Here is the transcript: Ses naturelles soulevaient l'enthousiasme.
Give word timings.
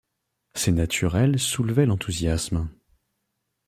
Ses 0.55 0.71
naturelles 0.71 1.37
soulevaient 1.37 1.85
l'enthousiasme. 1.85 2.71